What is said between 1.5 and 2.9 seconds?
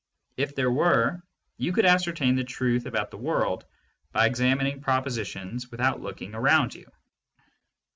you could ascertain the truth